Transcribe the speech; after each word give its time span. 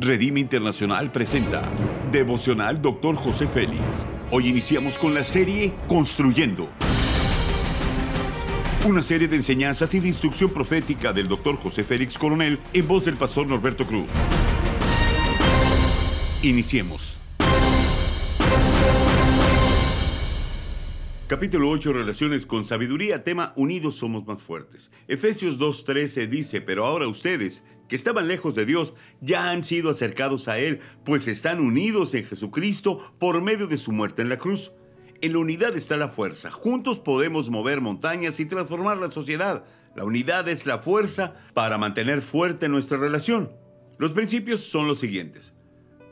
Redime 0.00 0.38
Internacional 0.38 1.10
presenta 1.10 1.68
Devocional 2.12 2.80
Dr. 2.80 3.16
José 3.16 3.48
Félix. 3.48 4.06
Hoy 4.30 4.46
iniciamos 4.46 4.96
con 4.96 5.12
la 5.12 5.24
serie 5.24 5.74
Construyendo. 5.88 6.68
Una 8.86 9.02
serie 9.02 9.26
de 9.26 9.34
enseñanzas 9.34 9.92
y 9.94 9.98
de 9.98 10.06
instrucción 10.06 10.50
profética 10.50 11.12
del 11.12 11.26
Dr. 11.26 11.56
José 11.56 11.82
Félix 11.82 12.16
Coronel 12.16 12.60
en 12.72 12.86
voz 12.86 13.06
del 13.06 13.16
pastor 13.16 13.48
Norberto 13.48 13.84
Cruz. 13.88 14.06
Iniciemos. 16.42 17.18
Capítulo 21.26 21.68
8, 21.68 21.92
Relaciones 21.92 22.46
con 22.46 22.64
Sabiduría, 22.64 23.22
tema 23.22 23.52
Unidos 23.54 23.96
somos 23.96 24.26
más 24.26 24.42
fuertes. 24.42 24.90
Efesios 25.08 25.58
2.13 25.58 26.26
dice, 26.26 26.62
pero 26.62 26.86
ahora 26.86 27.06
ustedes, 27.06 27.62
que 27.88 27.96
estaban 27.96 28.28
lejos 28.28 28.54
de 28.54 28.66
Dios, 28.66 28.94
ya 29.20 29.50
han 29.50 29.64
sido 29.64 29.90
acercados 29.90 30.46
a 30.46 30.58
Él, 30.58 30.80
pues 31.04 31.26
están 31.26 31.60
unidos 31.60 32.14
en 32.14 32.24
Jesucristo 32.24 33.14
por 33.18 33.40
medio 33.42 33.66
de 33.66 33.78
su 33.78 33.92
muerte 33.92 34.22
en 34.22 34.28
la 34.28 34.38
cruz. 34.38 34.72
En 35.20 35.32
la 35.32 35.38
unidad 35.38 35.76
está 35.76 35.96
la 35.96 36.08
fuerza. 36.08 36.50
Juntos 36.50 37.00
podemos 37.00 37.50
mover 37.50 37.80
montañas 37.80 38.38
y 38.38 38.46
transformar 38.46 38.98
la 38.98 39.10
sociedad. 39.10 39.64
La 39.96 40.04
unidad 40.04 40.48
es 40.48 40.64
la 40.64 40.78
fuerza 40.78 41.34
para 41.54 41.78
mantener 41.78 42.22
fuerte 42.22 42.68
nuestra 42.68 42.98
relación. 42.98 43.50
Los 43.98 44.12
principios 44.12 44.60
son 44.60 44.86
los 44.86 45.00
siguientes. 45.00 45.54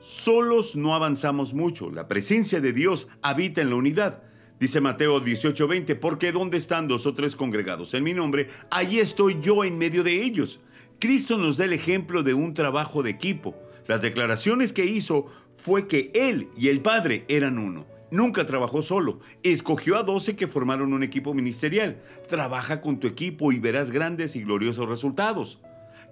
Solos 0.00 0.74
no 0.74 0.94
avanzamos 0.94 1.54
mucho. 1.54 1.90
La 1.90 2.08
presencia 2.08 2.60
de 2.60 2.72
Dios 2.72 3.08
habita 3.22 3.60
en 3.60 3.70
la 3.70 3.76
unidad. 3.76 4.22
Dice 4.58 4.80
Mateo 4.80 5.20
18:20, 5.20 5.94
porque 5.96 6.32
donde 6.32 6.56
están 6.56 6.88
dos 6.88 7.06
o 7.06 7.14
tres 7.14 7.36
congregados 7.36 7.92
en 7.94 8.04
mi 8.04 8.14
nombre, 8.14 8.48
allí 8.70 8.98
estoy 8.98 9.38
yo 9.40 9.62
en 9.64 9.78
medio 9.78 10.02
de 10.02 10.24
ellos. 10.24 10.60
Cristo 10.98 11.36
nos 11.36 11.58
da 11.58 11.66
el 11.66 11.74
ejemplo 11.74 12.22
de 12.22 12.32
un 12.32 12.54
trabajo 12.54 13.02
de 13.02 13.10
equipo. 13.10 13.54
Las 13.86 14.00
declaraciones 14.00 14.72
que 14.72 14.86
hizo 14.86 15.26
fue 15.56 15.86
que 15.86 16.10
Él 16.14 16.48
y 16.56 16.68
el 16.68 16.80
Padre 16.80 17.24
eran 17.28 17.58
uno. 17.58 17.86
Nunca 18.10 18.46
trabajó 18.46 18.82
solo. 18.82 19.20
Escogió 19.42 19.98
a 19.98 20.04
doce 20.04 20.36
que 20.36 20.46
formaron 20.46 20.94
un 20.94 21.02
equipo 21.02 21.34
ministerial. 21.34 22.02
Trabaja 22.28 22.80
con 22.80 22.98
tu 22.98 23.08
equipo 23.08 23.52
y 23.52 23.58
verás 23.58 23.90
grandes 23.90 24.36
y 24.36 24.42
gloriosos 24.42 24.88
resultados. 24.88 25.60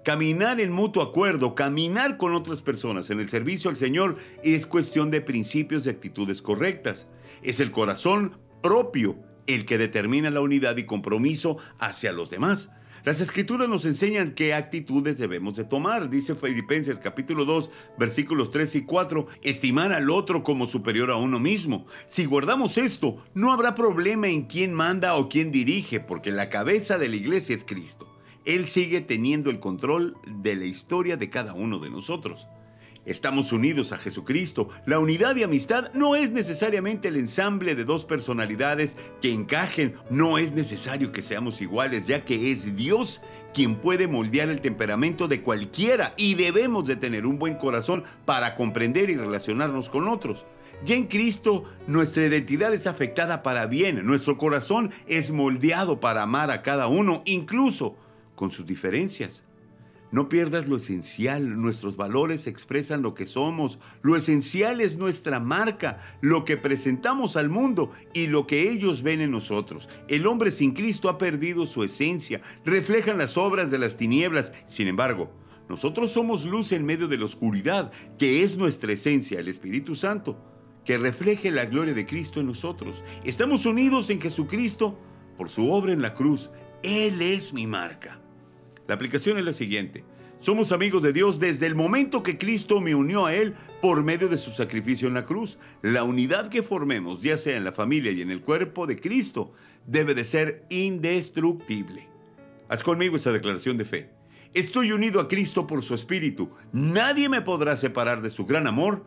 Caminar 0.03 0.59
en 0.61 0.71
mutuo 0.71 1.01
acuerdo, 1.01 1.55
caminar 1.55 2.17
con 2.17 2.35
otras 2.35 2.61
personas 2.61 3.09
en 3.09 3.19
el 3.19 3.29
servicio 3.29 3.71
al 3.71 3.75
Señor 3.75 4.17
es 4.43 4.67
cuestión 4.67 5.09
de 5.09 5.21
principios 5.21 5.87
y 5.87 5.89
actitudes 5.89 6.43
correctas. 6.43 7.07
Es 7.41 7.59
el 7.59 7.71
corazón 7.71 8.37
propio 8.61 9.17
el 9.47 9.65
que 9.65 9.79
determina 9.79 10.29
la 10.29 10.41
unidad 10.41 10.77
y 10.77 10.85
compromiso 10.85 11.57
hacia 11.79 12.11
los 12.11 12.29
demás. 12.29 12.69
Las 13.03 13.21
escrituras 13.21 13.69
nos 13.69 13.85
enseñan 13.85 14.31
qué 14.31 14.53
actitudes 14.53 15.17
debemos 15.17 15.55
de 15.55 15.63
tomar. 15.63 16.09
Dice 16.09 16.35
Filipenses 16.35 16.97
capítulo 16.97 17.45
2 17.45 17.69
versículos 17.99 18.51
3 18.51 18.75
y 18.75 18.81
4, 18.85 19.27
estimar 19.43 19.91
al 19.91 20.09
otro 20.09 20.43
como 20.43 20.65
superior 20.65 21.11
a 21.11 21.15
uno 21.15 21.39
mismo. 21.39 21.85
Si 22.07 22.25
guardamos 22.25 22.77
esto, 22.77 23.23
no 23.33 23.53
habrá 23.53 23.75
problema 23.75 24.27
en 24.27 24.43
quién 24.43 24.73
manda 24.73 25.15
o 25.15 25.29
quién 25.29 25.51
dirige, 25.51 25.99
porque 25.99 26.31
la 26.31 26.49
cabeza 26.49 26.97
de 26.97 27.09
la 27.09 27.15
iglesia 27.15 27.55
es 27.55 27.63
Cristo. 27.63 28.11
Él 28.45 28.67
sigue 28.67 29.01
teniendo 29.01 29.49
el 29.49 29.59
control 29.59 30.17
de 30.27 30.55
la 30.55 30.65
historia 30.65 31.17
de 31.17 31.29
cada 31.29 31.53
uno 31.53 31.79
de 31.79 31.89
nosotros. 31.89 32.47
Estamos 33.05 33.51
unidos 33.51 33.91
a 33.91 33.99
Jesucristo. 33.99 34.69
La 34.87 34.97
unidad 34.97 35.35
y 35.35 35.43
amistad 35.43 35.93
no 35.93 36.15
es 36.15 36.31
necesariamente 36.31 37.07
el 37.09 37.17
ensamble 37.17 37.75
de 37.75 37.85
dos 37.85 38.03
personalidades 38.03 38.95
que 39.21 39.31
encajen. 39.31 39.95
No 40.09 40.39
es 40.39 40.53
necesario 40.53 41.11
que 41.11 41.21
seamos 41.21 41.61
iguales, 41.61 42.07
ya 42.07 42.25
que 42.25 42.51
es 42.51 42.75
Dios 42.75 43.21
quien 43.53 43.75
puede 43.75 44.07
moldear 44.07 44.49
el 44.49 44.59
temperamento 44.59 45.27
de 45.27 45.41
cualquiera 45.41 46.13
y 46.17 46.33
debemos 46.33 46.85
de 46.85 46.95
tener 46.97 47.25
un 47.25 47.39
buen 47.39 47.55
corazón 47.55 48.03
para 48.25 48.55
comprender 48.55 49.09
y 49.09 49.15
relacionarnos 49.15 49.87
con 49.87 50.07
otros. 50.07 50.45
Ya 50.83 50.95
en 50.95 51.05
Cristo 51.05 51.63
nuestra 51.87 52.25
identidad 52.25 52.73
es 52.73 52.85
afectada 52.85 53.43
para 53.43 53.65
bien, 53.67 54.05
nuestro 54.05 54.37
corazón 54.37 54.91
es 55.07 55.31
moldeado 55.31 56.01
para 56.01 56.23
amar 56.23 56.51
a 56.51 56.63
cada 56.63 56.87
uno, 56.87 57.21
incluso 57.25 57.95
con 58.35 58.51
sus 58.51 58.65
diferencias. 58.65 59.45
No 60.15 60.29
pierdas 60.29 60.69
lo 60.69 60.77
esencial, 60.77 61.61
nuestros 61.61 61.97
valores 61.97 62.47
expresan 62.47 63.01
lo 63.01 63.13
que 63.13 63.25
somos, 63.25 63.79
lo 64.01 64.15
esencial 64.15 64.79
es 64.79 64.95
nuestra 64.95 65.41
marca, 65.41 65.99
lo 66.21 66.45
que 66.45 66.55
presentamos 66.55 67.35
al 67.35 67.49
mundo 67.49 67.91
y 68.13 68.27
lo 68.27 68.47
que 68.47 68.71
ellos 68.71 69.03
ven 69.03 69.19
en 69.19 69.31
nosotros. 69.31 69.89
El 70.07 70.25
hombre 70.25 70.51
sin 70.51 70.71
Cristo 70.71 71.09
ha 71.09 71.17
perdido 71.17 71.65
su 71.65 71.83
esencia, 71.83 72.41
reflejan 72.63 73.17
las 73.17 73.35
obras 73.35 73.71
de 73.71 73.77
las 73.77 73.97
tinieblas, 73.97 74.53
sin 74.67 74.87
embargo, 74.87 75.33
nosotros 75.67 76.11
somos 76.11 76.45
luz 76.45 76.71
en 76.71 76.85
medio 76.85 77.09
de 77.09 77.17
la 77.17 77.25
oscuridad, 77.25 77.91
que 78.17 78.41
es 78.45 78.55
nuestra 78.55 78.93
esencia, 78.93 79.41
el 79.41 79.49
Espíritu 79.49 79.95
Santo, 79.95 80.39
que 80.85 80.97
refleje 80.97 81.51
la 81.51 81.65
gloria 81.65 81.93
de 81.93 82.05
Cristo 82.05 82.39
en 82.39 82.47
nosotros. 82.47 83.03
Estamos 83.25 83.65
unidos 83.65 84.09
en 84.09 84.21
Jesucristo 84.21 84.97
por 85.37 85.49
su 85.49 85.69
obra 85.69 85.91
en 85.91 86.01
la 86.01 86.15
cruz. 86.15 86.51
Él 86.83 87.21
es 87.21 87.51
mi 87.51 87.67
marca. 87.67 88.21
La 88.87 88.95
aplicación 88.95 89.37
es 89.37 89.45
la 89.45 89.53
siguiente. 89.53 90.03
Somos 90.39 90.71
amigos 90.71 91.01
de 91.01 91.13
Dios 91.13 91.39
desde 91.39 91.65
el 91.65 91.75
momento 91.75 92.21
que 92.21 92.37
Cristo 92.37 92.81
me 92.81 92.93
unió 92.93 93.25
a 93.25 93.33
Él 93.33 93.55
por 93.81 94.03
medio 94.03 94.27
de 94.27 94.37
su 94.37 94.51
sacrificio 94.51 95.07
en 95.07 95.15
la 95.15 95.25
cruz. 95.25 95.57
La 95.81 96.03
unidad 96.03 96.49
que 96.49 96.61
formemos, 96.61 97.21
ya 97.21 97.37
sea 97.37 97.57
en 97.57 97.63
la 97.63 97.71
familia 97.71 98.11
y 98.11 98.21
en 98.21 98.29
el 98.29 98.41
cuerpo 98.41 98.85
de 98.85 98.99
Cristo, 98.99 99.53
debe 99.87 100.13
de 100.13 100.23
ser 100.23 100.65
indestructible. 100.69 102.07
Haz 102.69 102.83
conmigo 102.83 103.15
esa 103.15 103.31
declaración 103.31 103.77
de 103.77 103.85
fe. 103.85 104.09
Estoy 104.53 104.91
unido 104.91 105.19
a 105.19 105.27
Cristo 105.27 105.67
por 105.67 105.83
su 105.83 105.95
Espíritu. 105.95 106.51
Nadie 106.71 107.27
me 107.27 107.41
podrá 107.41 107.75
separar 107.75 108.21
de 108.21 108.29
su 108.29 108.45
gran 108.45 108.67
amor. 108.67 109.05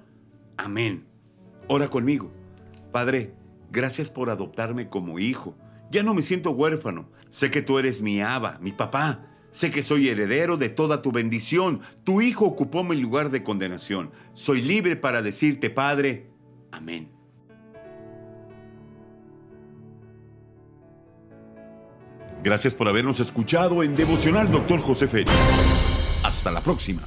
Amén. 0.57 1.07
Ora 1.69 1.89
conmigo. 1.89 2.33
Padre, 2.93 3.33
gracias 3.71 4.11
por 4.11 4.31
adoptarme 4.31 4.89
como 4.89 5.19
hijo. 5.19 5.57
Ya 5.91 6.03
no 6.03 6.15
me 6.15 6.23
siento 6.23 6.51
huérfano. 6.51 7.09
Sé 7.31 7.51
que 7.51 7.63
tú 7.63 7.79
eres 7.79 8.03
mi 8.03 8.21
aba, 8.21 8.59
mi 8.61 8.73
papá. 8.73 9.25
Sé 9.51 9.71
que 9.71 9.83
soy 9.83 10.09
heredero 10.09 10.57
de 10.57 10.69
toda 10.69 11.03
tu 11.03 11.11
bendición. 11.11 11.81
Tu 12.05 12.21
Hijo 12.21 12.45
ocupó 12.45 12.85
mi 12.85 12.97
lugar 12.97 13.31
de 13.31 13.43
condenación. 13.43 14.11
Soy 14.35 14.63
libre 14.63 14.97
para 14.97 15.23
decirte, 15.23 15.71
Padre, 15.71 16.31
amén. 16.71 17.11
Gracias 22.43 22.73
por 22.73 22.89
habernos 22.89 23.19
escuchado 23.21 23.83
en 23.83 23.97
Devocional 23.97 24.51
Doctor 24.51 24.81
José 24.81 25.09
Félix. 25.09 25.33
Hasta 26.23 26.51
la 26.51 26.63
próxima. 26.63 27.03